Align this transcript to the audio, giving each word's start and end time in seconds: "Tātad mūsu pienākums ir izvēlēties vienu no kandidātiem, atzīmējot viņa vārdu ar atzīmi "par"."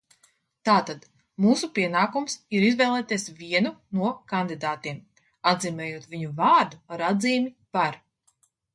"Tātad 0.69 1.03
mūsu 1.45 1.69
pienākums 1.75 2.37
ir 2.61 2.65
izvēlēties 2.71 3.27
vienu 3.43 3.75
no 4.01 4.15
kandidātiem, 4.35 4.99
atzīmējot 5.55 6.11
viņa 6.17 6.35
vārdu 6.45 6.85
ar 6.99 7.09
atzīmi 7.13 7.59
"par"." 7.79 8.05